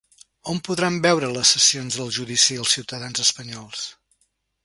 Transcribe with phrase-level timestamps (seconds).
[0.53, 3.87] On podran veure les sessions del judici els ciutadans espanyols?